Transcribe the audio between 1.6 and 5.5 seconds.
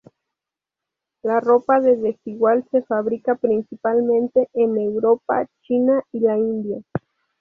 de Desigual se fabrica principalmente en Europa,